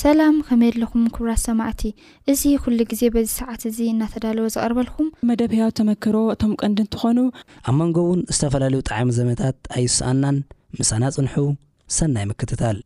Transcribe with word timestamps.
ሰላም 0.00 0.34
ከመይ 0.46 0.70
ለኹም 0.80 1.04
ክብራት 1.14 1.40
ሰማዕቲ 1.46 1.82
እዚ 2.32 2.42
ኩሉ 2.64 2.78
ግዜ 2.90 3.02
በዚ 3.14 3.28
ሰዓት 3.38 3.62
እዚ 3.70 3.78
እናተዳለዎ 3.92 4.46
ዝቐርበልኩም 4.54 5.08
መደብያ 5.28 5.66
ተመክሮ 5.78 6.16
እቶም 6.34 6.52
ቀንዲ 6.62 6.78
እንትኾኑ 6.84 7.18
ኣብ 7.68 7.74
መንጎ 7.80 7.96
ውን 8.10 8.20
ዝተፈላለዩ 8.36 8.82
ጣዕሚ 8.90 9.10
ዘመታት 9.20 9.56
ኣይስኣናን 9.78 10.38
ምሳና 10.80 11.02
ፅንሑ 11.16 11.36
ሰናይ 11.98 12.26
ምክትታል 12.32 12.78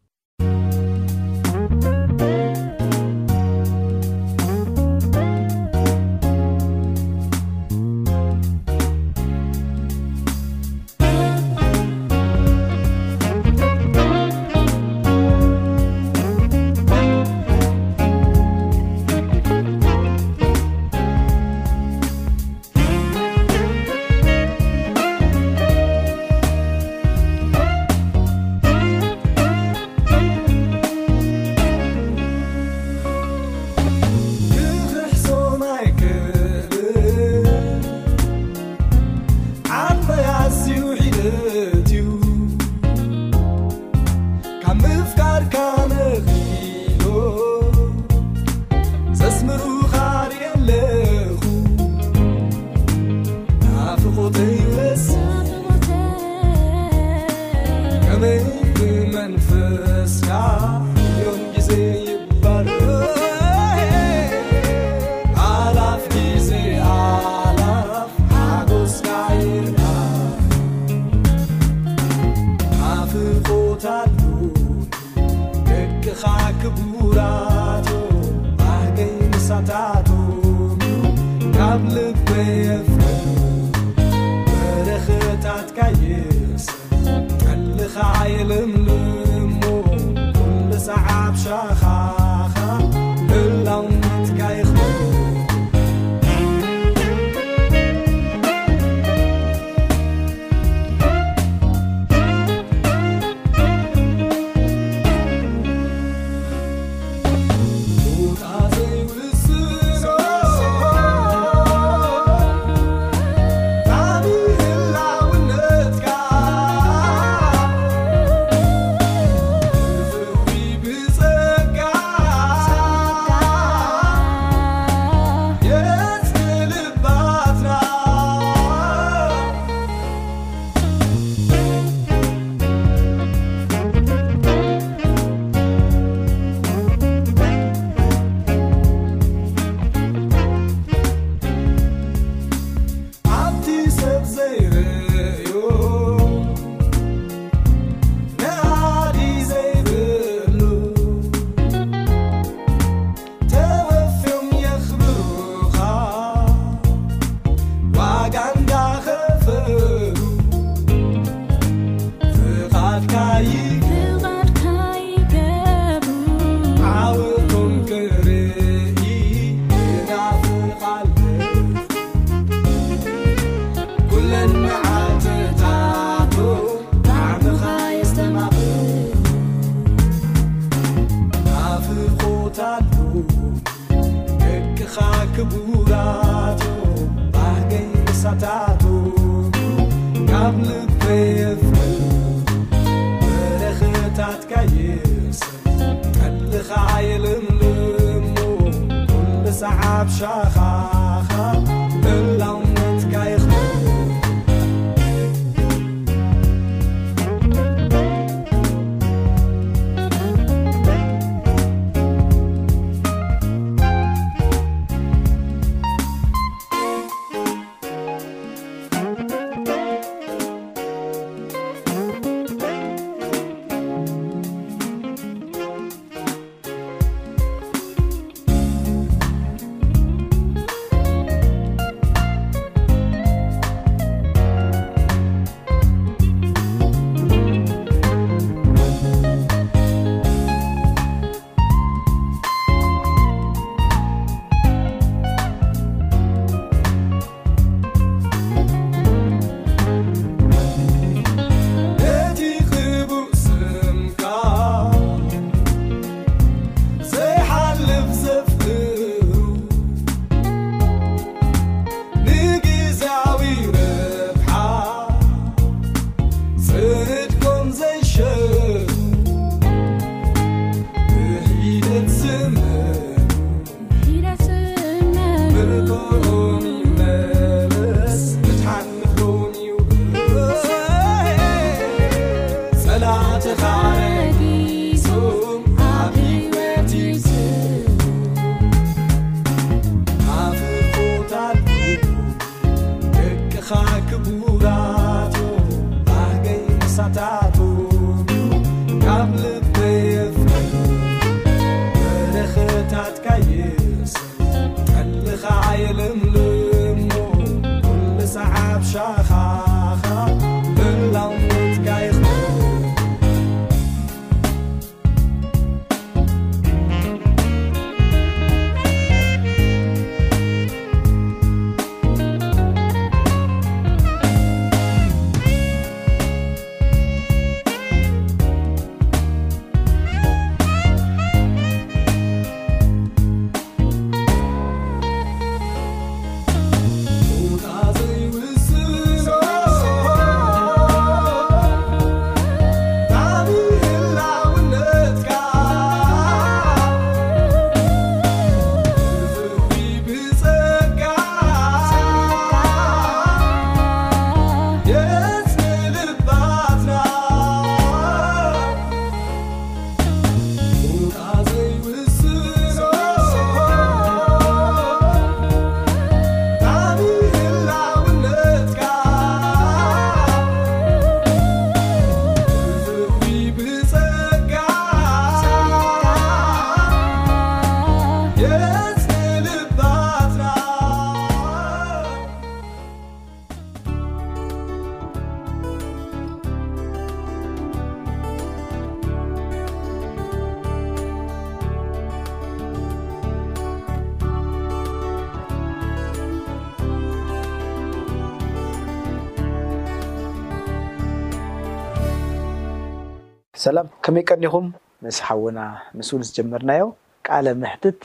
ሰላም 403.64 403.88
ከመይ 404.04 404.22
ቀኒኹም 404.30 404.66
ምስ 405.04 405.16
ሓውና 405.24 405.60
ምስእውን 405.96 406.22
ዝጀመርናዮ 406.28 406.84
ቃለ 407.26 407.46
ምሕትት 407.62 408.00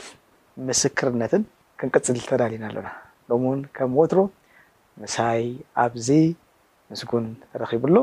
ምስክርነትን 0.67 1.43
ክንቅፅል 1.79 2.17
ተዳልና 2.29 2.65
ኣሎና 2.69 2.89
ሎም 3.31 3.43
ውን 3.49 3.61
ከም 3.77 3.93
ወትሮ 3.99 4.19
ምሳይ 5.03 5.41
ኣብዚ 5.83 6.09
ምስጉን 6.91 7.25
ተረኪቡሎ 7.53 7.95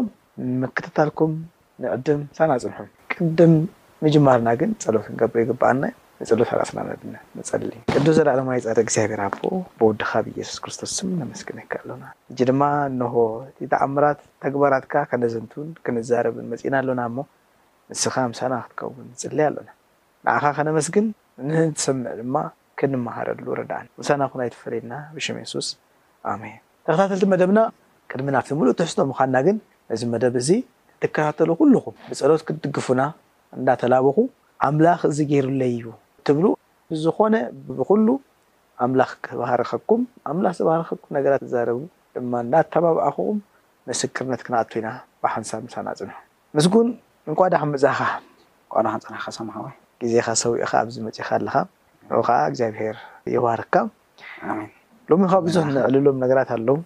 ምክተታልኩም 0.63 1.35
ንቅድም 1.85 2.23
ሳና 2.39 2.51
ፅንሑ 2.65 2.81
ቅድም 3.13 3.55
ምጅማርና 4.07 4.49
ግን 4.63 4.73
ፀሎትንገብዩግበኣልና 4.87 5.85
ንፀሎት 6.23 6.51
ኣራስና 6.57 6.81
ንፀልልዩ 7.39 7.79
ቅዱ 7.95 8.07
ዘለኣለማይፃደ 8.19 8.79
እግዚኣብሔር 8.87 9.23
ኣቦ 9.29 9.41
ብወድካብ 9.79 10.25
ኢየሱስ 10.35 10.59
ክርስቶስ 10.65 10.97
ም 11.09 11.13
ነመስግነ 11.23 11.59
ይካ 11.67 11.73
ኣለና 11.83 12.03
እጂ 12.33 12.39
ድማ 12.51 12.63
እንሆ 12.91 13.15
ተኣምራት 13.75 14.21
ተግባራትካ 14.47 14.95
ከነዘንትን 15.13 15.69
ክንዛረብን 15.85 16.47
መፅእና 16.55 16.77
ኣሎና 16.83 17.03
እሞ 17.13 17.19
ንስኻ 17.93 18.15
ምሳና 18.33 18.55
ክትከውን 18.65 19.07
ንፅለይ 19.13 19.45
ኣሎና 19.49 19.69
ንኣኻ 20.25 20.45
ከነመስግን 20.57 21.07
ንትሰምዒ 21.49 22.07
ድማ 22.21 22.37
ክንመሃረሉ 22.79 23.47
ርዳእ 23.61 23.85
ምሳና 24.01 24.21
ኩ 24.31 24.33
ኣይ 24.45 24.49
ተፈለድና 24.55 24.93
ብሽም 25.15 25.37
ሱስ 25.53 25.69
ኣሜን 26.33 26.57
ተከታተልቲ 26.87 27.25
መደብና 27.33 27.59
ቅድሚናብቲ 28.11 28.49
ምሉእ 28.61 28.75
ትሕዝቶ 28.81 28.99
ምካና 29.11 29.37
ግን 29.47 29.57
ነዚ 29.91 30.03
መደብ 30.15 30.35
እዚ 30.43 30.51
ትከታተሉ 31.03 31.51
ኩሉኩም 31.61 31.95
ብፀሎት 32.09 32.43
ክትድግፉና 32.49 33.01
እንዳተላበኹ 33.59 34.19
ኣምላኽ 34.67 35.01
ዚ 35.17 35.21
ገይሩለይ 35.31 35.73
እዩ 35.79 35.87
ትብሉ 36.27 36.47
ብዝኮነ 36.91 37.35
ብኩሉ 37.79 38.09
ኣምላኽ 38.85 39.11
ክባሃርኸኩም 39.27 40.03
ኣምላኽ 40.31 40.55
ዝባሃርከኩም 40.61 41.11
ነገራት 41.19 41.43
ትዛረቡ 41.47 41.81
ድማ 42.17 42.33
እዳተባብኣኹኩም 42.47 43.39
መስክርነት 43.89 44.41
ክንኣቱ 44.47 44.71
ኢና 44.81 44.89
ብሓንሳብ 45.23 45.61
ምሳና 45.67 45.87
ፅንሑ 45.99 46.13
ምስን 46.57 46.89
እንቋዳክ 47.29 47.63
መፅካ 47.73 48.01
እንቋዳክፀናካ 48.79 49.27
ሰምካወ 49.37 49.67
ግዜካ 50.01 50.27
ሰዊእካ 50.43 50.73
ኣብዚ 50.85 50.97
መፅካ 51.07 51.29
ኣለካ 51.39 51.57
ን 52.09 52.11
ከዓ 52.27 52.39
እግዚኣብሄር 52.51 52.97
ይባርክካ 53.35 53.75
ሎሚ 55.11 55.23
ከ 55.33 55.35
ብዙሕ 55.47 55.65
ንዕልሎም 55.77 56.17
ነገራት 56.25 56.51
ኣለው 56.57 56.77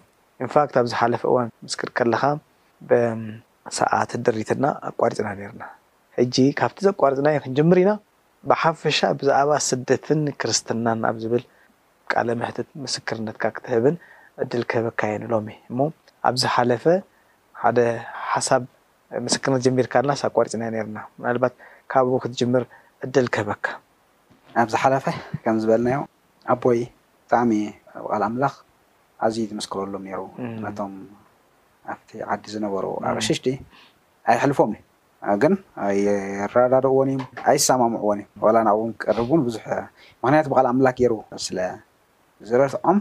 ንፋክት 0.43 0.75
ኣብ 0.79 0.85
ዝሓለፈ 0.91 1.21
እዋን 1.31 1.47
ምስክር 1.65 1.89
ከለካ 1.97 2.23
ብሰዓት 2.89 4.11
ድሪትና 4.25 4.65
ኣቋሪፅና 4.89 5.27
ነርና 5.39 5.63
ሕጂ 6.17 6.35
ካብቲ 6.59 6.77
ዘቋሪፅና 6.87 7.27
ክንጀምር 7.45 7.77
ኢና 7.83 7.91
ብሓፈሻ 8.49 8.97
ብዛዕባ 9.19 9.51
ስደትን 9.69 10.21
ክርስትናን 10.39 10.99
ኣብ 11.09 11.15
ዝብል 11.23 11.43
ቃለ 12.11 12.27
ምሕት 12.41 12.57
ምስክርነትካ 12.83 13.43
ክትህብን 13.55 13.95
ዕድል 14.43 14.63
ክህብካ 14.71 14.99
የኒሎሚ 15.13 15.47
እሞ 15.71 15.79
ኣብ 16.27 16.35
ዝሓለፈ 16.43 16.83
ሓደ 17.63 17.77
ሓሳብ 18.31 18.63
ምስክሪ 19.27 19.53
ጀሚርካኣልናስ 19.65 20.21
ኣቋርፂና 20.27 20.63
ርና 20.85 20.97
ናልባት 21.25 21.53
ካብኡ 21.91 22.15
ክትጅምር 22.23 22.63
ዕድል 23.05 23.27
ክህበካ 23.35 23.65
ኣብዝሓለፈ 24.63 25.05
ከም 25.43 25.57
ዝበልናዮ 25.61 25.99
ኣቦይ 26.53 26.79
ብጣዕሚ 27.23 27.51
ብቃል 28.03 28.23
ኣምላኽ 28.27 28.53
ኣዝዩ 29.27 29.43
ዝመስክረሎም 29.51 30.03
ነይሩ 30.07 30.19
ነቶም 30.65 30.93
ኣብቲ 31.93 32.09
ዓዲ 32.33 32.43
ዝነበሩ 32.53 32.85
ኣቅሽሽዲ 33.11 33.47
ኣይሕልፎም 34.31 34.71
ግን 35.43 35.53
ኣይረዳዶዎን 35.85 37.09
እዮም 37.11 37.23
ኣይሰማምዑ 37.51 38.01
ዎን 38.09 38.19
እዮም 38.21 38.41
ዋላ 38.45 38.57
ናብ 38.67 38.77
ቀርውን 39.03 39.41
ብዙሕ 39.47 39.63
ምክንያቱ 40.23 40.45
ብቃል 40.51 40.67
ኣምላክ 40.73 40.95
ገይሩ 41.01 41.13
ስለ 41.47 41.57
ዝረትዖም 42.49 42.99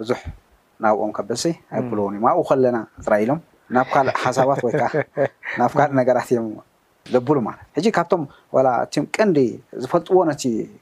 ብዙሕ 0.00 0.20
ናብኦም 0.84 1.12
ከበሲ 1.18 1.44
ኣይክልዎን 1.76 2.14
እዮም 2.18 2.26
ኣብኡ 2.32 2.44
ከለና 2.50 2.76
ፅራ 3.06 3.14
ኢሎም 3.24 3.40
ናብ 3.74 3.86
ካልእ 3.92 4.16
ሓሳባት 4.22 4.60
ወይከዓ 4.66 4.88
ናብ 5.60 5.72
ካልእ 5.78 5.92
ነገራት 5.98 6.28
እዮም 6.32 6.46
ዘብሉ 7.14 7.36
ማለት 7.48 7.62
ሕጂ 7.76 7.86
ካብቶም 7.96 8.22
እም 8.98 9.04
ቀንዲ 9.16 9.38
ዝፈልጥዎ 9.82 10.16
ነ 10.28 10.32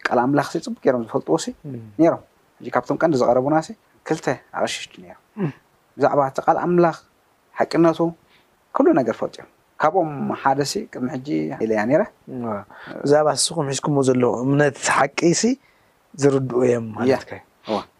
ቃል 0.06 0.18
ኣምላኽ 0.24 0.46
ሲ 0.52 0.58
ፅቡቅ 0.66 0.80
ገሮም 0.86 1.02
ዝፈልጥዎሲ 1.10 1.46
ሮም 2.12 2.22
ካብቶም 2.76 2.96
ቀንዲ 3.02 3.12
ዝቀረቡናሲ 3.22 3.68
ክልተ 4.08 4.26
ኣቅሸሽቲ 4.60 4.94
ም 5.40 5.48
ብዛዕባ 5.98 6.20
እቲ 6.32 6.38
ቃል 6.46 6.56
ኣምላኽ 6.64 6.96
ሓቂነቱ 7.58 7.98
ኩሉ 8.76 8.86
ነገር 9.00 9.14
ትፈልጡ 9.18 9.36
እዮም 9.42 9.48
ካብኦም 9.82 10.10
ሓደሲ 10.42 10.74
ቅድሚ 10.92 11.08
ሕጂ 11.16 11.28
ኢለያ 11.66 11.82
ረ 12.00 12.02
ብዛዕባ 13.04 13.28
ንስኩም 13.38 13.66
ሒዝኩም 13.72 13.98
ዘለዉ 14.10 14.30
እምነት 14.46 14.76
ሓቂ 14.98 15.18
ሲ 15.42 15.52
ዝርድኡ 16.22 16.58
እዮም 16.70 16.88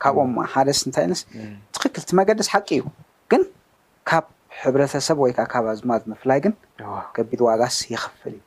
ካብኦም 0.03 0.33
ሓደስ 0.55 0.81
እንታይ 0.89 1.07
ነስ 1.13 1.23
ትክክል 1.77 2.03
ትመገደስ 2.11 2.49
ሓቂ 2.55 2.69
እዩ 2.79 2.85
ግን 3.31 3.43
ሕብረተሰብ 4.63 5.19
ወይከዓ 5.25 5.45
ካባዝማ 5.53 5.91
ዝምፍላይ 6.03 6.39
ግን 6.45 6.55
ከቢድ 7.17 7.41
ዋጋስ 7.49 7.77
ይክፍል 7.93 8.35
እዩ 8.39 8.43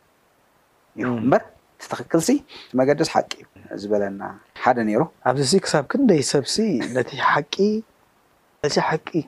እዩ 0.95 1.03
እምበር 1.23 1.41
እቲትክክል 1.79 2.21
ሲ 2.27 2.31
ትመገዲስ 2.71 3.09
ሓቂ 3.15 3.31
እዩ 3.43 3.77
ዝበለና 3.81 4.23
ሓደ 4.63 4.77
ነይሩ 4.89 5.01
ኣብዚ 5.31 5.51
ክሳብ 5.65 5.85
ክንደይ 5.91 6.21
ሰብሲ 6.33 6.55
ነ 6.95 7.05
ሓቂ 7.31 7.63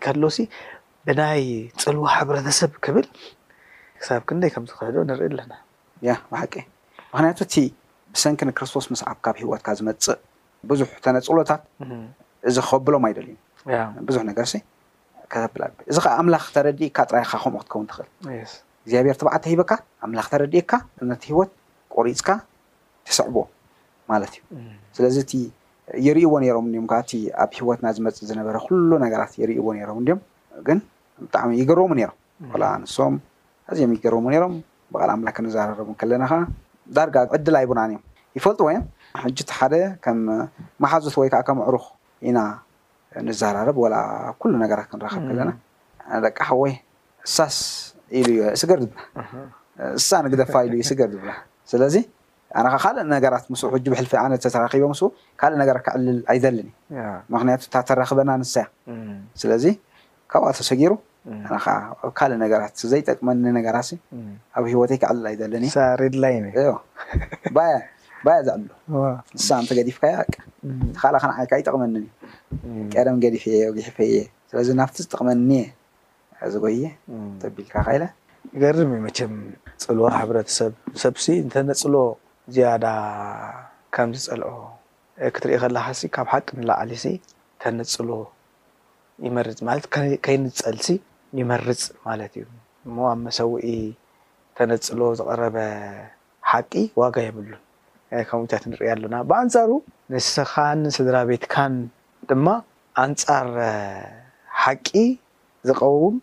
ከሎሲ 0.03 0.39
ብናይ 1.08 1.44
ፅልዋ 1.84 2.06
ሕብረተሰብ 2.18 2.74
ክብል 2.88 3.08
ክሳብ 4.01 4.22
ክንደይ 4.30 4.51
ከምዝክሕዶ 4.56 4.98
ንርኢ 5.12 5.24
ኣለና 5.30 5.53
ያ 6.10 6.18
ብሓቂ 6.32 6.53
ምክንያቱ 7.13 7.39
እቲ 7.48 7.56
ብሰንኪ 8.13 8.39
ንክርስቶስ 8.50 8.86
ምስ 8.92 9.01
ዓብካብ 9.13 9.36
ሂወትካ 9.42 9.68
ዝመፅእ 9.80 10.20
ብዙሕ 10.70 10.88
ተነፅብሎታት 11.06 11.62
እዚ 12.50 12.56
ክከብሎም 12.65 13.03
ኣይደል 13.08 13.27
እዩ 13.32 13.36
ብዙሕ 14.08 14.22
ነገር 14.30 14.46
እዚ 15.90 15.98
ከዓ 16.06 16.12
ኣምላኽ 16.22 16.44
ተረዲእካ 16.56 16.98
ጥራይካ 17.10 17.34
ከምኡ 17.44 17.60
ክትከውን 17.66 17.86
ትኽእል 17.90 18.10
እግዚኣብሔር 18.86 19.16
ተባዓቲ 19.20 19.44
ሂበካ 19.54 19.72
ኣምላኽ 20.06 20.25
ተረድእካ 20.34 20.72
ነቲ 21.10 21.24
ሂወት 21.34 21.52
ቆሪፅካ 21.96 22.30
ትስዕቦ 23.08 23.36
ማለት 24.12 24.32
እዩ 24.34 24.42
ስለዚ 24.98 25.16
እቲ 25.25 25.34
የርእይዎ 26.06 26.34
ነሮም 26.44 26.66
እም 26.80 26.86
ከዓ 26.92 27.00
እቲ 27.06 27.12
ኣብ 27.44 27.50
ሂወትና 27.58 27.86
ዝመፅ 27.96 28.18
ዝነበረ 28.30 28.56
ኩሉ 28.66 28.90
ነገራት 29.06 29.32
የርእዎ 29.42 29.66
ነሮም 29.78 30.00
ድዮም 30.08 30.22
ግን 30.68 30.80
ብጣዕሚ 31.25 31.52
ይገረሙ 31.62 31.88
ነሮም 32.00 32.18
ኣንሶም 32.75 33.16
ኣዚዮም 33.72 33.92
ይገረሙ 33.98 34.25
ሮም 34.44 34.54
ብቃል 34.94 35.12
ኣምላክ 35.16 35.36
ክንዘረረቡ 35.40 35.90
ከለና 36.02 36.24
ካዓ 36.32 36.40
ዳርጋ 36.96 37.16
ዕድል 37.36 37.56
ኣይቡናን 37.62 37.90
እዮም 37.94 38.04
ይፈልጡ 38.38 38.60
ወይም 38.70 38.84
ሕጂቲ 39.24 39.50
ሓደ 39.60 39.74
ከም 40.04 40.20
መሓዞት 40.84 41.16
ወይከዓ 41.22 41.42
ከም 41.48 41.58
ኣዕሩኽ 41.66 41.86
ኢና 42.30 42.38
ንዝሃራርብ 43.27 43.77
ወላ 43.84 43.96
ኩሉ 44.41 44.53
ነገራት 44.63 44.88
ክንራከብ 44.91 45.24
ከለና 45.29 45.51
ኣደቂ 46.15 46.38
ሓወይ 46.50 46.74
እሳስ 47.27 47.58
ኢሉ 48.20 48.27
እዩ 48.36 48.39
ስገር 48.62 48.79
ድና 48.84 48.98
እሳንግደፋ 50.00 50.53
ኢሉ 50.65 50.74
እዩ 50.77 50.82
እስገር 50.88 51.08
ድብላ 51.13 51.32
ስለዚ 51.72 51.96
ኣነካዓ 52.60 52.79
ካልእ 52.86 53.05
ነገራት 53.13 53.46
ምስ 53.51 53.62
ሕጅ 53.75 53.86
ብሕልፊ 53.91 54.13
ዓነት 54.24 54.39
ተተራኪቦ 54.46 54.86
ምስ 54.91 55.01
ካልእ 55.41 55.58
ነገራት 55.62 55.82
ክዕልል 55.88 56.17
ኣይዘለን 56.32 56.67
እ 56.93 56.98
ምክንያቱ 57.36 57.62
እታ 57.67 57.75
ተራክበና 57.89 58.29
ኣንስእያ 58.38 58.65
ስለዚ 59.41 59.65
ካብኣ 60.34 60.50
ተሰጊሩ 60.60 60.93
ኣነከዓ 61.48 61.75
ኣብ 62.03 62.12
ካልእ 62.20 62.38
ነገራት 62.43 62.75
ዘይጠቅመኒ 62.91 63.43
ነገራት 63.60 63.89
ኣብ 64.58 64.63
ሂወትይ 64.74 65.00
ክዕልል 65.03 65.25
ኣይዘለኒ 65.32 65.65
እድ 66.08 66.15
ባያ 68.25 68.39
ዝዕሉ 68.48 68.68
ንሳ 69.38 69.48
እንተ 69.62 69.72
ገዲፍካዮ 69.77 70.13
ሃ 70.20 70.24
ተካልከን 70.96 71.32
ዓይካ 71.38 71.51
ይጠቅመኒን 71.62 72.06
እዩ 72.68 72.84
ቀደም 72.94 73.18
ገዲፍ 73.24 73.44
እየ 73.53 73.62
ግሕፈ 73.77 73.98
እየ 74.10 74.18
ስለዚ 74.50 74.68
ናብቲ 74.80 74.96
ዝጠቅመኒ 75.06 75.50
እየ 75.56 75.63
ዝጎየ 76.53 76.84
ተቢልካ 77.42 77.74
ከኢለ 77.88 78.03
ይገርም 78.53 78.88
እዩ 78.94 78.98
መቸም 79.08 79.34
ፅልዋ 79.86 80.06
ሕብረተሰብ 80.22 80.72
ሰብሲ 81.03 81.25
ተነፅሎ 81.56 81.96
ዝያዳ 82.56 82.86
ከምዝፀልዖ 83.98 84.51
ክትሪኢ 85.36 85.58
ከላካ 85.63 85.88
ካብ 86.18 86.27
ሓቂ 86.36 86.48
ንላዓሊሲ 86.62 87.06
ተነፅሎ 87.63 88.10
ይመርፅ 89.27 89.60
ማለት 89.70 89.86
ከይንፀልሲ 90.27 90.88
ይመርፅ 91.42 91.84
ማለት 92.08 92.34
እዩ 92.39 92.46
እሞ 92.88 92.96
ኣብ 93.12 93.20
መሰዊዒ 93.27 93.77
ተነፅሎ 94.60 95.00
ዝቀረበ 95.20 95.58
ሓቂ 96.51 96.74
ዋጋ 97.01 97.15
የብሉን 97.27 97.62
ከምኡታት 98.29 98.63
ንሪኣ 98.72 98.89
ኣሎና 98.96 99.15
ብኣንፃሩ 99.29 99.72
ንስኻን 100.12 100.82
ስድራ 100.98 101.15
ቤትካን 101.29 101.74
ድማ 102.29 102.48
ኣንፃር 103.05 103.48
ሓቂ 104.63 104.88
ዝቀውም 105.70 106.15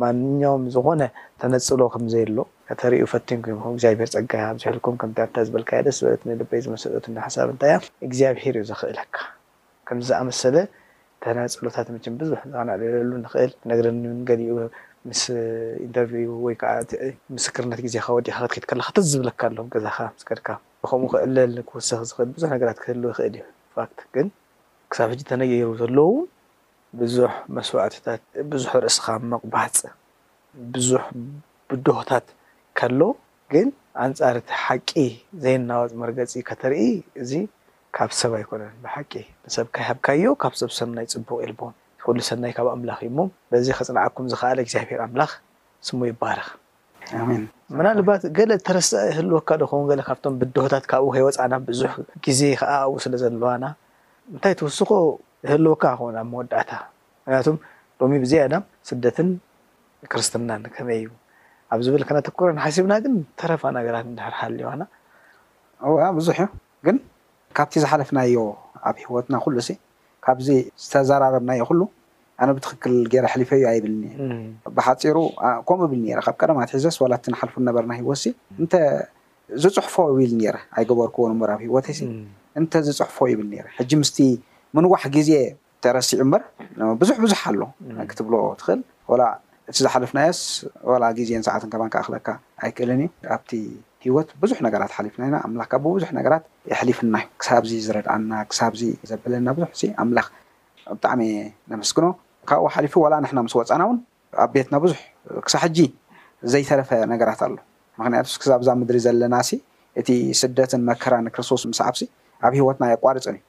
ማንኛውም 0.00 0.64
ዝኮነ 0.74 1.02
ተነፅሎ 1.42 1.80
ከምዘየ 1.94 2.24
ሎ 2.36 2.40
ከተሪዩ 2.68 3.04
ፈትን 3.12 3.38
እግዚኣብሄር 3.74 4.08
ፀጋይካ 4.14 4.34
ዝሕልኩም 4.62 4.96
ከምኣታ 5.02 5.34
ዝበልካእደስ 5.46 5.96
ዝበለት 6.00 6.22
ንልበይ 6.28 6.60
ዝመሰለት 6.66 7.06
ሓሳብእንታይ 7.26 7.72
እያ 7.76 7.80
እግዚኣብሄር 8.08 8.56
እዩ 8.60 8.66
ዝኽእልካ 8.70 9.16
ከምዝኣመሰለ 9.90 10.56
ተነፅሎታት 11.24 11.88
ምችን 11.94 12.14
ብዙሕ 12.20 12.40
ዝነዕልሉ 12.52 13.12
ንኽእል 13.24 13.52
ነገርኒ 13.70 14.02
ገሊኡ 14.28 14.54
ምስ 15.08 15.22
ኢንተር 15.86 16.10
ወይከዓ 16.46 16.70
ምስክርነት 17.36 17.80
ግዜካ 17.86 18.06
ወዲካ 18.18 18.36
ክትከትከላ 18.52 18.82
ክተ 18.88 18.98
ዝብለካ 19.12 19.40
ኣሎም 19.50 19.68
ገዛካ 19.74 19.98
ስከድካ 20.22 20.46
ከምኡ 20.88 21.08
ክዕለል 21.12 21.52
ክውስኪ 21.70 22.08
ኽእል 22.16 22.28
ብዙሕ 22.36 22.48
ነገራት 22.54 22.78
ክህል 22.82 23.00
ይኽእል 23.08 23.34
እዩ 23.38 23.42
ንፋት 23.56 23.96
ግን 24.14 24.26
ክሳብ 24.90 25.08
ሕጂ 25.12 25.20
ተነየሩ 25.30 25.66
ዘለዎውን 25.80 26.26
ብዙሕ 27.00 27.32
መስዋዕትታት 27.56 28.22
ብዙሕ 28.52 28.70
ርእስካ 28.84 29.06
መቅባፅ 29.32 29.76
ብዙሕ 30.74 31.02
ብድሆታት 31.68 32.26
ከሎ 32.78 33.00
ግን 33.52 33.68
ኣንፃርቲ 34.06 34.46
ሓቂ 34.64 34.90
ዘይናወፅ 35.42 35.90
መርገፂ 36.02 36.32
ከተርኢ 36.48 36.82
እዚ 37.22 37.32
ካብ 37.96 38.10
ሰብ 38.20 38.32
ኣይኮነን 38.38 38.74
ብሓቂ 38.84 39.12
ንሰብካይ 39.46 39.84
ሃብካዮ 39.88 40.22
ካብ 40.42 40.54
ሰብ 40.60 40.70
ሰብ 40.78 40.88
ናይ 40.96 41.06
ፅቡቅ 41.14 41.38
የልቦም 41.44 41.74
ይኩሉ 42.00 42.18
ሰናይ 42.30 42.52
ካብ 42.58 42.68
ኣምላኽ 42.74 42.98
እዩሞ 43.08 43.18
በዚ 43.52 43.66
ከፅናዓኩም 43.78 44.26
ዝከኣል 44.32 44.58
እግዚኣብሄር 44.64 45.00
ኣምላኽ 45.06 45.30
ስሙ 45.88 45.98
ይባርክ 46.10 46.48
ኣሜን 47.18 47.42
መናልባት 47.78 48.22
ገለ 48.36 48.50
ዝተረስአ 48.60 49.00
እህልወካ 49.10 49.48
ዶከውን 49.60 50.00
ካብቶም 50.08 50.34
ብድሆታት 50.40 50.84
ካብኡ 50.90 51.06
ከይወፃና 51.14 51.52
ብዙሕ 51.68 51.92
ግዜ 52.24 52.40
ከዓ 52.60 52.72
ኣብ 52.86 52.94
ስለ 53.04 53.14
ዘለዋና 53.22 53.64
እንታይ 54.32 54.54
ትውስኮ 54.60 54.90
ህልወካ 55.50 55.82
ኮ 56.00 56.08
ኣብ 56.20 56.26
መወዳእታ 56.32 56.70
ምክንያቱም 57.22 57.56
ሎሚ 58.00 58.12
ብዚያ 58.24 58.42
ዳ 58.52 58.58
ስደትን 58.90 59.28
ክርስትናን 60.12 60.62
ከመይ 60.76 60.98
እዩ 61.02 61.10
ኣብ 61.74 61.80
ዝብል 61.86 62.02
ከነተኩረን 62.10 62.60
ሓሲብና 62.64 62.92
ግን 63.06 63.14
ተረፋ 63.42 63.62
ነገራት 63.78 64.06
ዳሕርሓልዋና 64.20 64.82
ብዙሕ 66.18 66.38
እዩ 66.44 66.48
ግን 66.88 66.96
ካብቲ 67.58 67.74
ዝሓለፍናዮ 67.84 68.44
ኣብ 68.88 68.96
ሂወትና 69.04 69.34
ኩሉ 69.46 69.56
እ 69.72 69.76
ካብዚ 70.26 70.48
ዝተዘራረብና 70.84 71.50
ዮ 71.60 71.64
ኩሉ 71.70 71.80
ኣነ 72.42 72.50
ብትክክል 72.56 72.94
ገረ 73.12 73.24
ሕሊፈዩ 73.32 73.62
ኣይብልኒ 73.70 74.02
ብሓፂሩ 74.76 75.16
ከምኡ 75.68 75.82
ብል 75.92 76.02
ካብ 76.26 76.36
ቀደማ 76.40 76.58
ትሒዘስ 76.70 76.96
እ 77.26 77.30
ንሓልፉነበርና 77.32 77.92
ሂወት 78.00 78.22
እንተ 78.62 78.74
ዝፅሕፎ 79.62 79.96
ብኢል 80.18 80.32
ረ 80.54 80.56
ኣይገበርክቦበኣብ 80.80 81.60
ሂወተይ 81.66 81.98
እንተ 82.60 82.72
ዝፅሕፎ 82.86 83.18
ይብል 83.32 83.50
ሕጂ 83.78 83.90
ምስቲ 84.02 84.18
ምንዋሕ 84.78 85.02
ግዜ 85.16 85.30
ተረሲዑ 85.84 86.22
ምበር 86.28 86.42
ብዙሕ 87.02 87.16
ብዙሕ 87.26 87.40
ኣሎ 87.50 87.60
ክትብሎ 88.10 88.34
ትኽእል 88.60 88.80
እቲ 89.70 89.76
ዝሓልፍናየስ 89.84 90.40
ላ 91.02 91.06
ግዜን 91.18 91.42
ሰዓትን 91.48 91.68
ከባከክለካ 91.72 92.28
ኣይክእልን 92.64 93.00
እዩ 93.04 93.10
ኣብቲ 93.36 93.50
ሂወት 94.04 94.28
ብዙሕ 94.42 94.58
ነገራት 94.66 94.92
ሓሊፍና 94.96 95.22
ኢና 95.30 95.36
ም 95.56 95.66
ካብብቡዙሕ 95.72 96.10
ነገራት 96.18 96.44
የሕሊፍናዩ 96.70 97.24
ክሳብዚ 97.40 97.72
ዝርድኣና 97.86 98.32
ክሳብዚ 98.50 98.82
ዘብለና 99.10 99.46
ብዙሕ 99.56 99.70
ኣምላኽ 100.02 100.26
ብጣዕሚ 100.96 101.22
ነመስግኖ 101.72 102.06
ካብኡ 102.50 102.68
ሓሊፉ 102.74 102.94
ዋላ 103.04 103.14
ንሕና 103.24 103.38
ምስ 103.46 103.52
ወፃና 103.58 103.82
እውን 103.88 103.98
ኣብ 104.44 104.48
ቤትና 104.54 104.74
ብዙሕ 104.84 104.98
ክሳብ 105.46 105.60
ሕጂ 105.64 105.78
ዘይተረፈ 106.52 106.88
ነገራት 107.12 107.40
ኣሎ 107.46 107.54
ምክንያቱ 107.98 108.26
ክዛ 108.42 108.50
ብ 108.60 108.64
ዛ 108.66 108.70
ምድሪ 108.80 108.98
ዘለና 109.04 109.34
ሲ 109.48 109.58
እቲ 110.00 110.08
ስደትን 110.40 110.82
መከራንክርስቶስ 110.88 111.62
ምስዓብሲ 111.70 112.02
ኣብ 112.48 112.52
ሂወትና 112.58 112.84
የቋርፅን 112.92 113.36
እዩ 113.38 113.40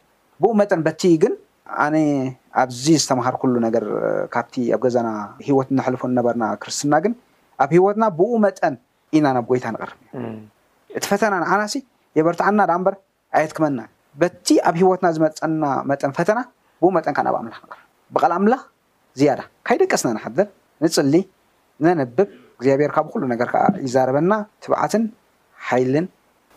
ብኡ 0.41 0.51
መጠን 0.61 0.81
በቲ 0.87 1.01
ግን 1.23 1.33
ኣነ 1.85 1.95
ኣብዚ 2.61 2.85
ዝተምሃር 3.03 3.35
ኩሉ 3.41 3.53
ነገር 3.67 3.83
ካብቲ 4.33 4.55
ኣብ 4.75 4.81
ገዛና 4.85 5.09
ሂወት 5.47 5.67
እነሕልፎ 5.73 6.03
ነበርና 6.19 6.45
ክርስትና 6.63 6.93
ግን 7.05 7.13
ኣብ 7.65 7.71
ሂወትና 7.77 8.05
ብኡ 8.19 8.31
መጠን 8.45 8.75
ኢና 9.17 9.25
ናብ 9.37 9.45
ጎይታ 9.51 9.65
ንቅርም 9.75 9.99
እዩ 10.19 10.25
እቲ 10.97 11.03
ፈተና 11.11 11.33
ንዓና 11.43 11.61
ሲ 11.73 11.77
የበርታዓና 12.19 12.59
ዳኣ 12.71 12.77
ምበር 12.81 12.95
ኣየትክመና 13.39 13.79
በቲ 14.21 14.47
ኣብ 14.69 14.75
ሂወትና 14.81 15.07
ዝመፀና 15.15 15.63
መጠን 15.91 16.13
ፈተና 16.19 16.39
ብኡ 16.81 16.89
መጠን 16.99 17.15
ካብ 17.19 17.25
ምላ 17.45 17.55
ርብልም 18.33 18.61
ዝያዳ 19.19 19.39
ካይ 19.67 19.77
ደቂ 19.81 19.91
ስና 20.01 20.09
ንሓደር 20.17 20.47
ንፅሊ 20.83 21.15
ነነብብ 21.83 22.27
እግዚኣብሔርካ 22.57 22.97
ብኩሉ 23.07 23.21
ነገር 23.33 23.47
ከዓ 23.53 23.63
ይዛረበና 23.85 24.33
ትባዓትን 24.63 25.03
ሓይልን 25.67 26.05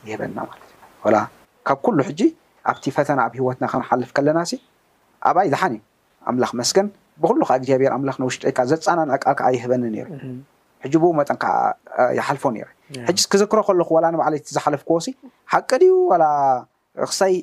ይህበና 0.09 0.39
ማለት 0.49 0.63
እዩ 0.75 1.13
ላ 1.15 1.17
ካብ 1.69 1.79
ኩሉ 1.85 1.99
ሕጂ 2.09 2.21
ኣብቲ 2.71 2.85
ፈተና 2.97 3.19
ኣብ 3.27 3.33
ሂወትና 3.39 3.65
ክንሓልፍ 3.73 4.11
ከለና 4.17 4.39
ሲ 4.51 4.53
ኣብኣይ 5.29 5.49
ድሓኒ 5.55 5.75
እዩ 5.81 5.85
ኣምላኽ 6.31 6.51
መስገን 6.61 6.87
ብኩሉ 7.23 7.41
ከዓ 7.49 7.57
እግዚኣብሔር 7.61 7.93
ኣምላኽ 7.97 8.17
ንውሽጢወይካ 8.23 8.59
ዘፃናናቃል 8.71 9.35
ከዓ 9.39 9.49
ይህበኒ 9.57 9.83
ነሩእ 9.95 10.19
ሕጂ 10.85 10.95
ብኡ 11.03 11.11
መጠን 11.19 11.39
ከዓ 11.43 11.57
ይሓልፎ 12.19 12.45
ነይሩ 12.55 12.67
ሕጂ 13.09 13.19
ክዝክሮ 13.33 13.59
ከለኩ 13.69 13.91
ዋላ 13.97 14.07
ንባዕለቲ 14.15 14.47
ዝሓለፍክዎ 14.57 14.97
ሲ 15.07 15.17
ሓቂ 15.53 15.71
ድዩ 15.83 15.93
ወላ 16.13 16.25
ክሳይ 17.11 17.35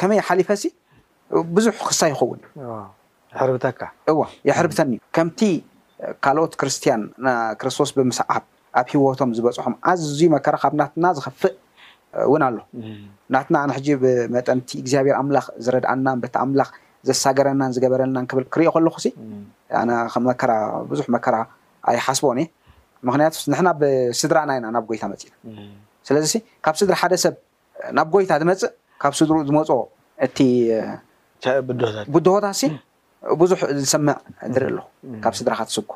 ከመይ 0.00 0.20
ሓሊፈሲ 0.30 0.62
ብዙሕ 1.56 1.74
ክሳ 1.88 2.00
ይኸውን 2.12 2.40
እዩ 2.58 2.66
ሕርብተካ 3.40 3.80
እዋ 4.10 4.18
የሕርብተኒእዩ 4.48 5.00
ከምቲ 5.16 5.40
ካልኦት 6.24 6.52
ክርስትያን 6.60 7.02
ክርስቶስ 7.60 7.90
ብምስዓፍ 7.96 8.44
ኣብ 8.80 8.86
ሂወቶም 8.92 9.30
ዝበፅሖም 9.36 9.74
ኣዝዩ 9.92 10.20
መከራ 10.34 10.56
ካብ 10.62 10.74
ናትና 10.80 11.04
ዝከፍእ 11.16 11.54
እውን 12.26 12.42
ኣሎ 12.48 12.56
ናትና 13.34 13.54
ኣነ 13.64 13.70
ሕጂ 13.78 13.88
ብመጠንቲ 14.02 14.68
እግዚኣብሔር 14.82 15.16
ኣምላኽ 15.20 15.46
ዝረድኣናን 15.64 16.18
በቲ 16.22 16.34
ኣምላኽ 16.44 16.68
ዘሳገረናን 17.08 17.72
ዝገበረልናን 17.76 18.24
ክብል 18.30 18.44
ክሪኦ 18.54 18.70
ከለኩ 18.76 18.96
ኣነ 19.80 19.90
ከም 20.14 20.24
መከራ 20.30 20.52
ብዙሕ 20.90 21.06
መከራ 21.16 21.36
ኣይሓስቦን 21.90 22.38
እየ 22.42 22.48
ምክንያቱ 23.08 23.34
ንሕና 23.52 23.68
ብስድራና 23.80 24.50
ኢና 24.58 24.66
ናብ 24.76 24.84
ጎይታ 24.90 25.04
መፅ 25.12 25.22
ኢና 25.32 25.36
ስለዚ 26.08 26.32
ካብ 26.66 26.74
ስድራ 26.80 26.94
ሓደ 27.02 27.14
ሰብ 27.24 27.34
ናብ 27.98 28.08
ጎይታ 28.14 28.32
ዝመፅእ 28.42 28.70
ካብ 29.02 29.12
ስድሩ 29.18 29.36
ዝመፅ 29.50 29.70
እቲታ 30.26 31.44
ቡድሆታት 32.14 32.56
ሲ 32.60 32.70
ብዙሕ 33.40 33.60
ዝሰምዕ 33.82 34.14
ድርኢ 34.54 34.68
ኣሎ 34.70 34.78
ካብ 35.22 35.34
ስድራካ 35.38 35.60
ትስኩ 35.68 35.92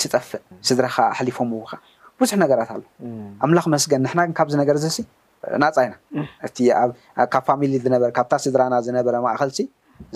ቲጠፍእ 0.00 0.42
ስድራ 0.68 0.84
ካዓ 0.94 1.04
ኣሕሊፎም 1.14 1.50
ውከ 1.58 1.72
ብዙሕ 2.20 2.34
ነገራት 2.44 2.70
ኣሎ 2.74 2.82
ኣምላኽ 3.44 3.64
መስገን 3.74 4.00
ንሕናግን 4.04 4.34
ካብዚ 4.38 4.54
ነገር 4.62 4.74
እዚ 4.80 4.86
ናፃይና 5.62 5.94
እ 7.22 7.26
ካብ 7.32 7.44
ፋሚሊ 7.48 7.72
ዝነበ 7.84 8.02
ካብታ 8.18 8.32
ስድራና 8.44 8.74
ዝነበረ 8.88 9.14
ማእከልሲ 9.26 9.58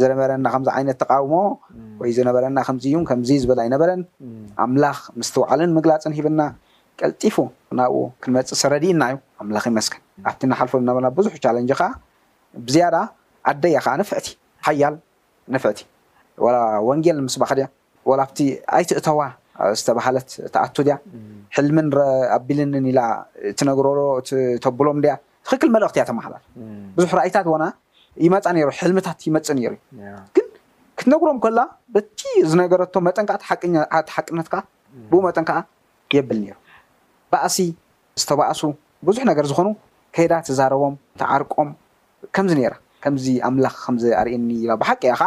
ዝነበረና 0.01 0.47
ከምዚ 0.55 0.69
ዓይነት 0.77 0.97
ተቃውሞ 1.03 1.35
ወይ 2.03 2.11
ዝነበረና 2.19 2.59
ከምዚ 2.69 2.85
እዩ 2.93 2.99
ከምዚ 3.11 3.31
ዝበል 3.43 3.61
ኣይነበረን 3.65 4.03
ኣምላኽ 4.65 4.99
ምስትውዕልን 5.21 5.73
ምግላፅን 5.77 6.15
ሂብና 6.19 6.41
ቀልጢፉ 7.01 7.37
ክናብኡ 7.71 8.03
ክንመፅእ 8.23 8.59
ስረዲእናዩ 8.63 9.15
ኣምላኽ 9.43 9.65
ይመስገን 9.73 10.03
ኣብቲ 10.29 10.41
እናሓልፎ 10.49 10.73
ዝነበርና 10.83 11.09
ብዙሕ 11.19 11.35
ቻለንጂ 11.47 11.71
ከዓ 11.81 11.89
ብዝያዳ 12.67 12.97
ኣደያ 13.51 13.77
ከዓ 13.87 13.95
ንፍዕቲ 14.03 14.27
ሓያል 14.67 14.95
ንፍዕቲ 15.55 15.79
ወላ 16.45 16.57
ወንጌል 16.89 17.17
ንምስ 17.21 17.35
ባክ 17.43 17.51
ድያ 17.59 17.67
ወላ 18.11 18.21
ብቲ 18.31 18.39
ኣይትእተዋ 18.77 19.21
ዝተባሃለት 19.79 20.29
ተኣቱ 20.55 20.77
ድያ 20.87 20.95
ሕልምን 21.57 21.87
ኣቢልንን 22.37 22.85
ኢላ 22.91 23.01
እቲነግረ 23.51 23.87
እተብሎም 24.57 24.99
ድያ 25.05 25.13
ትኽክል 25.47 25.71
መልእኽቲ 25.75 25.97
እያ 26.01 26.05
ተመሃላት 26.11 26.43
ብዙሕ 26.97 27.11
ርእይታት 27.19 27.47
ዋና 27.53 27.65
ይመፃ 28.25 28.45
ነሩ 28.57 28.69
ሕልምታት 28.81 29.19
ይመፅ 29.29 29.49
ነሩ 29.59 29.63
እዩ 29.71 29.77
ግን 30.37 30.47
ክትነግሮም 30.99 31.39
ከሎ 31.45 31.59
በቲ 31.95 32.21
ዝነገረቶ 32.51 32.95
መጠንካዓትቲ 33.09 33.53
ሓቅነት 34.17 34.49
ከዓ 34.53 34.61
ብኡ 35.11 35.21
መጠንከዓ 35.29 35.59
የብል 36.17 36.39
ነሩ 36.45 36.55
ባእሲ 37.35 37.57
ዝተባእሱ 38.23 38.61
ብዙሕ 39.07 39.23
ነገር 39.31 39.45
ዝኮኑ 39.51 39.69
ከይዳ 40.17 40.35
ትዛረቦም 40.49 40.95
ተዓርቆም 41.21 41.71
ከምዚ 42.35 42.53
ነራ 42.61 42.75
ከምዚ 43.05 43.25
ኣምላኽ 43.49 43.75
ከምዚ 43.87 44.05
ኣርእየኒ 44.21 44.49
ኢ 44.65 44.77
ብሓቂ 44.83 45.03
እያ 45.09 45.15
ከዓ 45.21 45.25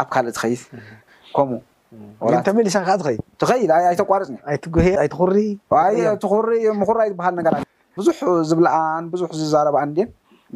ኣብ 0.00 0.06
ካልእ 0.12 0.32
ትኸይድ 0.36 0.60
ከምኡሊ 1.36 2.70
ዓ 2.76 3.10
ትድትኸይኣይተቋርፅ 3.40 4.28
ኒትሪ 4.34 4.86
ትሪ 6.22 6.52
ምኩሪ 6.80 6.98
ኣይ 7.04 7.08
ትበሃል 7.14 7.34
ነገራትእዩ 7.40 7.70
ብዙሕ 7.98 8.16
ዝብልኣን 8.50 9.04
ብዙሕ 9.12 9.28
ዝዛረባኣንድን 9.40 10.08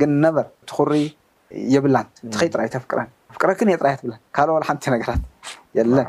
ግን 0.03 0.11
ነበር 0.27 0.47
ትኩሪ 0.71 0.93
የብላ 1.75 1.97
ትከይጥራይ 2.35 2.69
ተፍቅረ 2.77 3.01
ፍረክን 3.41 3.69
እየጥራ 3.73 3.87
ትብ 4.03 4.09
ካልወ 4.37 4.55
ሓንቲ 4.69 4.85
ነገራት 4.95 5.23
የለን 5.79 6.09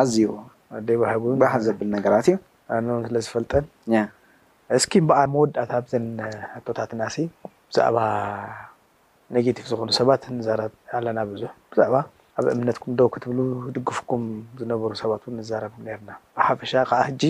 ኣዝዩሃባሃ 0.00 1.52
ዘብል 1.66 1.88
ነገራት 1.96 2.26
እዩፈልጠ 3.20 3.52
እስኪም 4.76 5.04
በዓ 5.08 5.20
መወዳእታ 5.32 5.72
ኣብዘን 5.80 6.04
ሕቶታት 6.52 6.90
ናሲ 7.00 7.16
ብዛዕባ 7.70 7.96
ነጌቲቭ 9.34 9.64
ዝኮኑ 9.70 9.88
ሰባት 9.98 10.22
ንዘረብ 10.36 10.72
ኣለና 10.96 11.18
ብዙሕ 11.30 11.50
ብዛዕባ 11.72 11.96
ኣብ 12.38 12.46
እምነትኩም 12.54 12.92
ደ 12.98 13.08
ክትብሉ 13.14 13.38
ድግፍኩም 13.74 14.24
ዝነበሩ 14.60 14.90
ሰባት 15.02 15.22
ውን 15.26 15.34
ንዘረቡ 15.40 15.74
ነርና 15.88 16.10
ብሓፈሻ 16.36 16.72
ከዓ 16.90 17.00
ሕጂ 17.08 17.22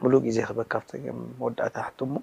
ሙሉእ 0.00 0.22
ግዜ 0.26 0.38
ክበካፍም 0.48 1.20
መወዳእታ 1.38 1.76
ሕሞ 1.98 2.14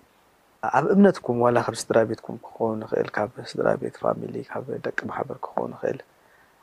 ኣብ 0.78 0.86
እምነትኩም 0.96 1.38
ዋላ 1.46 1.58
ካብ 1.68 1.76
ስድራ 1.84 1.98
ቤትኩም 2.12 2.36
ክኸንኽእል 2.48 3.10
ካብ 3.20 3.30
ስድራ 3.52 3.68
ቤት 3.82 3.96
ፋሚሊ 4.04 4.36
ካብ 4.52 4.66
ደቂ 4.86 4.98
ማሕበር 5.12 5.38
ክኸ 5.48 5.56
ንክእል 5.76 6.00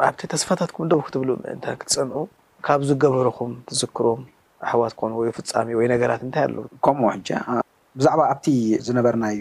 ኣብቲ 0.09 0.21
ተስፋታትኩም 0.35 0.87
ደ 0.93 1.03
ክትብሉ 1.09 1.31
ምእን 1.43 1.61
ክትፀንዑ 1.83 2.19
ካብ 2.69 2.81
ዝገበረኩም 2.91 3.53
ትዝክሮም 3.71 4.23
ኣሕዋት 4.69 4.93
ክኾኑ 5.01 5.13
ወይ 5.23 5.33
ፍፃሚ 5.41 5.69
ወይ 5.81 5.87
ነገራት 5.97 6.23
እንታይ 6.27 6.45
ኣለው 6.49 6.65
ከምኡ 6.87 7.13
ሕ 7.15 7.61
ብዛዕባ 7.99 8.21
ኣብቲ 8.33 8.47
ዝነበርናዩ 8.87 9.41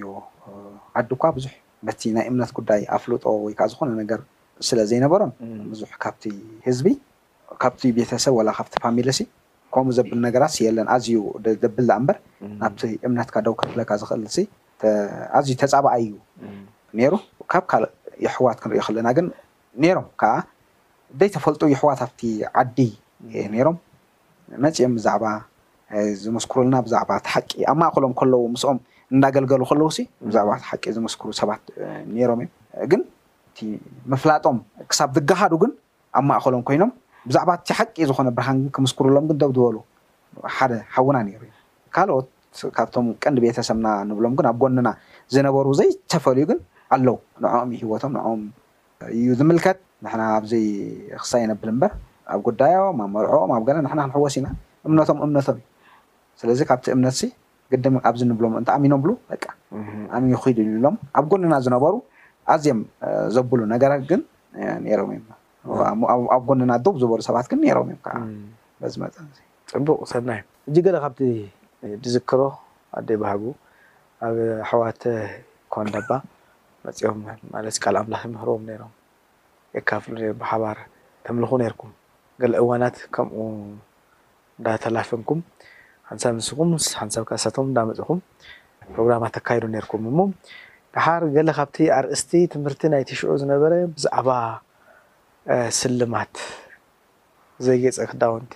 ዓዲ 0.99 1.09
እኳ 1.17 1.23
ብዙሕ 1.37 1.53
በቲ 1.87 2.01
ናይ 2.15 2.25
እምነት 2.31 2.51
ጉዳይ 2.57 2.81
ኣፍልጦ 2.95 3.23
ወይከዓ 3.45 3.65
ዝኮነ 3.71 3.91
ነገር 4.01 4.19
ስለ 4.67 4.79
ዘይነበሮም 4.89 5.31
ብዙሕ 5.71 5.89
ካብቲ 6.03 6.23
ህዝቢ 6.67 6.87
ካብቲ 7.61 7.81
ቤተሰብ 7.97 8.33
ወላ 8.39 8.49
ካብቲ 8.57 8.73
ፋሚል 8.83 9.07
ሲ 9.17 9.21
ከምኡ 9.75 9.93
ዘብል 9.97 10.19
ነገራት 10.27 10.55
የለን 10.65 10.87
ኣዝዩ 10.95 11.17
ዘብላ 11.63 11.89
እምበር 11.99 12.17
ናብቲ 12.61 12.81
እምነትካ 13.09 13.35
ደው 13.45 13.53
ከፍለካ 13.61 13.89
ዝኽእል 14.01 14.25
ኣዝዩ 15.39 15.53
ተፃባኣይ 15.61 16.03
እዩ 16.07 16.13
ኔይሩ 16.99 17.13
ካብ 17.51 17.63
ካልእ 17.71 17.91
ይሕዋት 18.25 18.57
ክንሪ 18.63 18.77
ክለና 18.87 19.07
ግን 19.17 19.27
ኔይሮም 19.83 20.07
ከዓ 20.21 20.33
ደይተፈልጡ 21.19 21.61
ይሕዋት 21.73 21.99
ኣብቲ 22.05 22.21
ዓዲ 22.61 22.77
ኔይሮም 23.55 23.77
መፂኦም 24.65 24.93
ብዛዕባ 24.97 25.23
ዝምስክሩልና 26.23 26.75
ብዛዕባ 26.87 27.11
ቲ 27.23 27.27
ሓቂ 27.35 27.51
ኣብ 27.71 27.77
ማእኸሎም 27.81 28.13
ከለዎ 28.19 28.39
ምስኦም 28.53 28.77
እንዳገልገሉ 29.13 29.61
ከለዉ 29.69 29.85
ብዛዕባቲ 30.27 30.61
ሓቂ 30.71 30.83
ዝምስክሩ 30.97 31.29
ሰባት 31.39 31.61
ነሮም 32.15 32.41
እዩ 32.45 32.51
ግን 32.91 33.01
እቲ 33.53 33.59
ምፍላጦም 34.11 34.57
ክሳብ 34.91 35.09
ዝጋሃዱ 35.17 35.53
ግን 35.63 35.71
ኣብ 36.19 36.23
ማእከሎም 36.29 36.61
ኮይኖም 36.67 36.91
ብዛዕባ 37.29 37.49
እቲ 37.59 37.67
ሓቂ 37.79 37.95
ዝኮነ 38.09 38.29
ብርሃን 38.37 38.59
ክምስክሩሎም 38.75 39.25
ግን 39.31 39.39
ደብድበሉ 39.41 39.77
ሓደ 40.57 40.71
ሓውና 40.95 41.17
ነሩ 41.27 41.41
እዩ 41.49 41.51
ካልኦት 41.95 42.27
ካብቶም 42.77 43.07
ቀንዲ 43.23 43.37
ቤተሰብና 43.45 43.87
ንብሎም 44.09 44.33
ግን 44.39 44.45
ኣብ 44.51 44.57
ጎኒና 44.61 44.89
ዝነበሩ 45.33 45.67
ዘይተፈልዩ 45.79 46.43
ግን 46.51 46.59
ኣለው 46.95 47.17
ንኦም 47.43 47.69
ሂወቶም 47.81 48.13
ንኦም 48.17 48.41
እዩ 49.15 49.27
ዝምልከት 49.39 49.77
ንሕና 50.05 50.21
ኣብዘይ 50.37 50.65
ክሳይነብል 51.21 51.69
ምበር 51.75 51.91
ኣብ 52.33 52.39
ጉዳዮም 52.47 52.97
ኣብ 53.05 53.09
መርዖም 53.17 53.51
ኣብ 53.57 53.63
ገለ 53.67 53.77
ንሕና 53.85 53.99
ክንሕወስ 54.05 54.35
ኢና 54.39 54.47
እምነቶም 54.87 55.17
እምነቶም 55.25 55.57
እዩ 55.61 55.70
ስለዚ 56.41 56.59
ካብቲ 56.69 56.85
እምነት 56.95 57.15
ዚ 57.19 57.27
ግድም 57.71 57.95
ኣብዚ 58.09 58.21
ንብሎም 58.29 58.53
እንቲ 58.59 58.69
ኣሚኖም 58.77 59.01
ብሉ 59.03 59.11
በቃ 59.31 59.43
ኣሚ 60.15 60.25
ይክሉ 60.33 60.57
ሎም 60.85 60.95
ኣብ 61.17 61.25
ጎነና 61.31 61.53
ዝነበሩ 61.65 61.93
ኣዝዮም 62.53 62.79
ዘብሉ 63.35 63.59
ነገራት 63.73 64.01
ግን 64.09 64.21
ነይሮም 64.85 65.09
እዮም 65.15 65.99
ኣብ 66.35 66.43
ጎነና 66.49 66.71
ደው 66.85 66.93
ዝበሉ 67.01 67.19
ሰባት 67.29 67.45
ግን 67.51 67.59
ነሮም 67.65 67.89
እዮም 67.91 67.99
ከዓ 68.07 68.15
በዚ 68.81 68.93
መፀ 69.03 69.15
ፅቡቅ 69.71 69.97
ሰናዩ 70.11 70.41
እዚ 70.69 70.75
ገለ 70.87 70.97
ካብቲ 71.03 71.19
ድዝክሮ 72.03 72.41
ኣደይባህጉ 72.99 73.43
ኣብ 74.27 74.35
ኣሕዋት 74.63 75.03
ኮን 75.75 75.87
ደባ 75.95 76.11
መፂኦም 76.85 77.19
ማለሲ 77.53 77.77
ቃል 77.83 77.95
ኣምላኽ 78.01 78.21
ይምህርቦም 78.27 78.63
ነሮም 78.69 78.93
የካፍሉ 79.77 80.15
ብሓባር 80.39 80.77
ተምልኩ 81.27 81.51
ነርኩም 81.63 81.91
ገለ 82.41 82.53
እዋናት 82.63 82.95
ከምኡ 83.15 83.39
እዳተላፈንኩም 84.59 85.39
ሓንሳብ 86.19 86.31
ንስኹምሓንሳብ 86.71 87.23
ካሳትኩም 87.29 87.67
እዳመፅኹም 87.71 88.19
ፕሮግራማት 88.93 89.35
ኣካይዱ 89.39 89.63
ነርኩም 89.75 90.03
እሞ 90.11 90.19
ድሓር 90.95 91.21
ገለ 91.35 91.49
ካብቲ 91.57 91.77
ኣርእስቲ 91.97 92.31
ትምህርቲ 92.53 92.81
ናይ 92.93 93.03
ቲሽዑ 93.09 93.33
ዝነበረ 93.41 93.73
ብዛዕባ 93.95 94.29
ስልማት 95.79 96.33
ዘይገፀ 97.65 97.97
ክዳውንቲ 98.11 98.53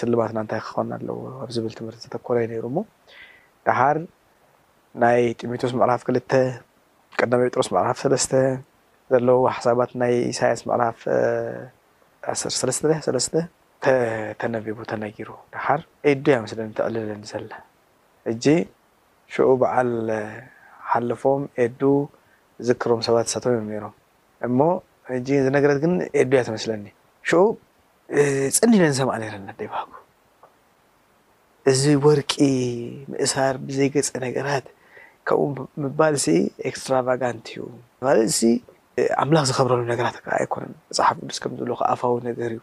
ስልማት 0.00 0.30
ናእንታይ 0.38 0.60
ክኮን 0.66 0.90
ኣለዎ 0.98 1.18
ኣብ 1.42 1.48
ዝብል 1.56 1.74
ትምህርቲ 1.78 1.98
ዝተኮረዩ 2.06 2.46
ነይሩ 2.54 2.64
ሞ 2.78 2.86
ድሓር 3.68 3.98
ናይ 5.02 5.20
ጢሞቴስ 5.42 5.72
መዕራፍ 5.80 6.02
ክልተ 6.08 6.32
ቀዳማ 7.20 7.40
ጴጥሮስ 7.48 7.68
መዕራፍ 7.76 7.98
ሰለስተ 8.04 8.32
ዘለዎ 9.12 9.38
ሓሳባት 9.56 9.90
ናይ 10.02 10.14
ኢሳያስ 10.32 10.60
መዕራፍ 10.70 10.98
ለስተሰለስተ 12.28 13.34
ተነቢቡ 14.40 14.78
ተነጊሩ 14.90 15.28
ድሓር 15.52 15.80
ኤዱ 16.10 16.24
እያ 16.32 16.36
መስለኒ 16.44 16.68
ተቅልለኒ 16.78 17.22
ዘለ 17.32 17.50
እጂ 18.32 18.44
ሽዑ 19.34 19.48
በዓል 19.62 19.90
ሓልፎም 20.90 21.42
ኤዱ 21.64 21.80
ዝክሮም 22.68 23.00
ሰባት 23.06 23.26
ሳቶም 23.32 23.52
እዮም 23.56 23.68
ነሮም 23.74 23.94
እሞ 24.46 24.58
እ 25.12 25.18
እዚ 25.18 25.38
ነገረት 25.56 25.78
ግን 25.84 25.92
ኤዱእያ 26.22 26.42
ትመስለኒ 26.48 26.84
ሽ 27.30 27.40
ፅኒ 28.58 28.70
ኢለኒ 28.78 28.92
ሰማ 29.00 29.10
ነረና 29.22 29.48
ደይባሃ 29.60 29.84
እዚ 31.70 31.82
ወርቂ 32.06 32.34
ምእሳር 33.12 33.54
ብዘይገፀ 33.66 34.10
ነገራት 34.26 34.66
ካምኡ 35.28 35.56
ምባል 35.82 36.14
ሲ 36.24 36.28
ኤክስትራቫጋንት 36.68 37.46
እዩ 37.52 37.64
ማለት 38.06 38.30
እ 38.44 38.60
ኣምላኽ 39.22 39.44
ዝከብረሉ 39.48 39.82
ነገራት 39.92 40.16
ኣይኮነን 40.38 40.72
መፅሓፍ 40.88 41.16
ቅዱስ 41.24 41.38
ከምዝብ 41.42 41.68
ከኣፋዊ 41.80 42.14
ነገር 42.30 42.50
እዩ 42.54 42.58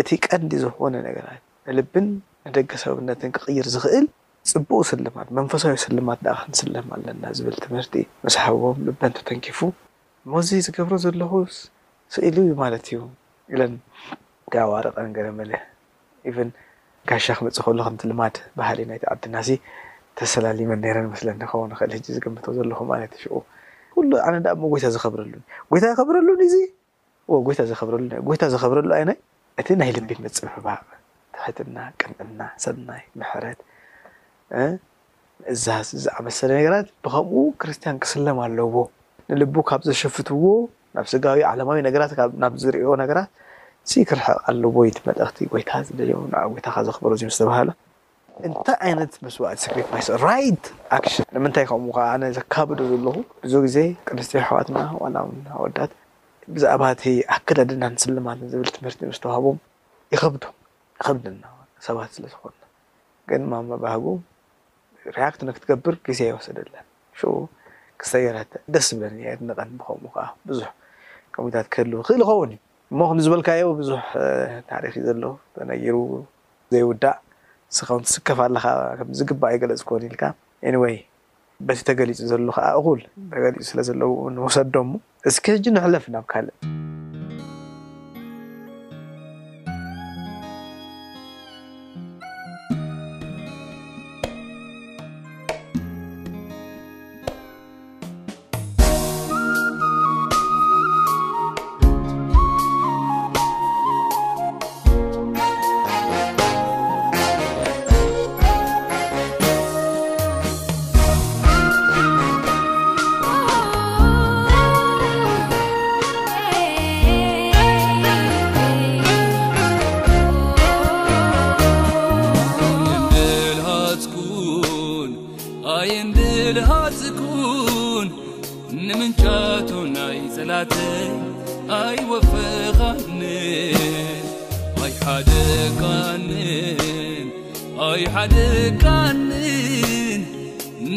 እቲ 0.00 0.08
ቀንዲ 0.28 0.52
ዝኮነ 0.62 0.94
ነገራት 1.06 1.42
ንልብን 1.66 2.06
ንደገሰብብነትን 2.46 3.30
ክቅይር 3.36 3.66
ዝኽእል 3.74 4.06
ፅቡቅ 4.50 4.80
ስልማት 4.90 5.28
መንፈሳዊ 5.38 5.76
ስልማት 5.84 6.18
ክንስለም 6.40 6.88
ኣለና 6.96 7.22
ዝብል 7.36 7.56
ትምህርቲ 7.64 7.94
መሳሓብዎም 8.24 8.78
ልበን 8.86 9.12
ተተንኪፉ 9.18 9.58
መዚ 10.32 10.50
ዝገብሮ 10.66 10.94
ዘለኹ 11.04 11.32
ስኢሉ 12.14 12.36
ማለት 12.62 12.84
እዩ 12.90 12.98
ኢለን 13.52 13.72
ኣዋርቀን 14.64 15.08
ገ 15.18 15.24
መለ 15.38 15.52
ቨን 16.38 16.50
ጋሻ 17.10 17.26
ክምፅ 17.38 17.56
ከሉ 17.66 17.78
ከምቲ 17.86 18.02
ልማድ 18.10 18.36
ባህሊ 18.60 18.78
ናይቲ 18.90 19.04
ዓድና 19.12 19.36
ተሰላሊመን 20.20 20.84
ረ 20.96 21.00
መስለኒከክእል 21.14 21.92
ዝግም 22.16 22.36
ዘለኹማለት 22.58 23.14
ሽ 23.22 23.32
ኩሉ 23.94 24.10
ዓነ 24.26 24.34
ጎይታ 24.74 24.86
ዝከብረሉ 24.96 25.32
ጎይታ 25.72 25.84
ይከብረሉኒ 25.92 26.40
እዚ 26.50 26.54
ጎይታ 27.48 27.60
ዘብረሉ 27.74 28.06
ጎይታ 28.28 28.42
ዝከብረሉ 28.52 28.88
ይ 29.00 29.04
እቲ 29.60 29.68
ናይ 29.80 29.90
ልቢን 29.96 30.18
መፅህባቅ 30.24 30.80
ትሕትና 31.34 31.76
ቅንዕና 32.00 32.40
ሰናይ 32.64 33.02
ምሕረት 33.20 33.58
ምእዛዝ 35.44 35.88
ዝኣመሰለ 36.04 36.50
ነገራት 36.58 36.86
ብከምኡ 37.04 37.36
ክርስትያን 37.60 37.96
ክስለም 38.04 38.38
ኣለዎ 38.46 38.74
ንልቡ 39.28 39.54
ካብ 39.68 39.80
ዘሸፍትዎ 39.88 40.44
ናብ 40.96 41.06
ስጋቢ 41.12 41.40
ዓለማዊ 41.52 41.78
ነገራት 41.88 42.12
ናብ 42.42 42.54
ዝርኦ 42.62 42.90
ነገራት 43.02 43.28
ዚ 43.90 44.04
ክርሕቕ 44.10 44.36
ኣለዎ 44.52 44.76
ይቲ 44.88 44.98
መልእክቲ 45.08 45.38
ጎይታ 45.52 45.70
ዝድልዮ 45.86 46.16
ን 46.30 46.34
ጎይታካ 46.52 46.76
ዘኽብሮ 46.88 47.12
እዚ 47.18 47.24
ዝተባሃላ 47.34 47.70
እንታይ 48.46 48.76
ዓይነት 48.86 49.12
መስዋዕት 49.24 49.58
ሳክሪፋስ 49.64 50.08
ራት 50.24 50.64
ኣሽን 50.96 51.26
ንምንታይ 51.34 51.64
ከምኡ 51.70 51.94
ከ 51.96 52.00
ኣነ 52.14 52.22
ዘካብዶ 52.38 52.78
ዘለኹ 52.92 53.16
ብዙ 53.44 53.52
ግዜ 53.66 53.76
ቅርስትዮ 54.08 54.38
ኣሕዋትና 54.44 54.78
ዋላምና 55.02 55.48
ወዳት 55.64 55.92
ብዛዕባእቲ 56.54 57.02
ኣክዳድና 57.36 57.82
ንስልማትን 57.92 58.48
ዝብል 58.52 58.68
ትምህርቲ 58.74 59.00
ዝተዋህቦም 59.16 59.56
ይኸብዶ 60.14 60.44
ይከብድና 60.98 61.44
ሰባት 61.86 62.10
ስለዝኮኑና 62.16 62.62
ግን 63.30 63.42
ማመባህጉ 63.52 64.04
ሪያክት 65.16 65.40
ንክትገብር 65.48 65.94
ግስያ 66.08 66.26
ይወሰደለን 66.30 66.84
ክሰየ 68.02 68.26
ደስ 68.76 68.86
ዝብለንቀን 68.92 69.50
ብከም 69.80 70.02
ከዓ 70.14 70.26
ብዙሕ 70.50 70.68
ከሚታት 71.34 71.66
ክህል 71.74 71.90
ክእል 72.08 72.20
ይኸውን 72.24 72.50
ዩ 72.54 72.58
እሞ 72.92 72.98
ከም 73.10 73.18
ዝበልካዮ 73.26 73.66
ብዙሕ 73.80 74.02
ታሪክ 74.70 74.94
ዘሎ 75.08 75.22
ተነጊሩ 75.58 75.96
ዘይውዳእ 76.74 77.16
ንስካውን 77.70 78.02
ትስከፍ 78.06 78.38
ኣለካ 78.46 78.66
ከምዝግባእ 79.00 79.56
ገለፅ 79.62 79.78
ዝኮን 79.82 80.02
ኢልካ 80.08 80.22
ወይ 80.84 80.94
በቲ 81.68 81.78
ተገሊፁ 81.88 82.18
ዘሎ 82.30 82.42
ከዓ 82.56 82.66
እኹል 82.80 83.00
ተገሊፅ 83.34 83.66
ስለዘለው 83.70 84.10
ወሰዶሞ 84.46 84.90
እስኪ 85.30 85.44
ሕጂ 85.56 85.66
ንሕለፍ 85.76 86.04
ናብ 86.14 86.24
ካልእ 86.32 86.54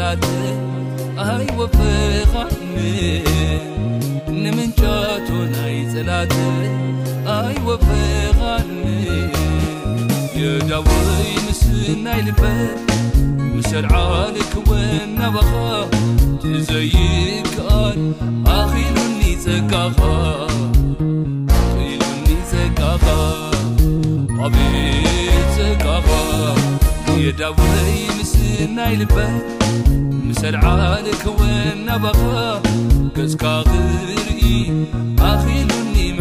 ላ 0.01 0.11
ف 2.33 2.41
ንምንቻቶ 4.45 5.29
ናይ 5.55 5.75
ጽላት 5.91 6.33
ኣይወበኻን 7.35 8.71
የዳውረይ 10.39 11.29
ምስናይልበት 11.49 12.81
ምሰልዓልክወን 13.57 15.11
ናበኻ 15.19 15.53
ትዘይክኣል 16.45 17.99
ኣኪሉኒ 18.57 19.21
ጸቃኻ 19.45 20.01
ኣኪሉኒጸቃኻ 21.65 23.07
ኣብይቃ 24.47 25.85
የዳውረይ 27.27 27.95
ምስናይልበት 28.19 29.47
ምሰልዓልክወን 30.27 31.79
ናበኸ 31.91 32.25
ገዝካክ 33.19 33.73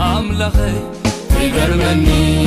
أعملخي 0.00 0.72
جرمني 1.52 2.46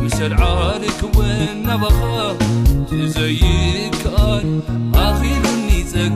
ምሰልዓር 0.00 0.82
ክወን 1.00 1.40
ናባኸ 1.66 2.00
ትዘይካኣል 2.88 4.44
ኣኺሉኒ 5.06 5.68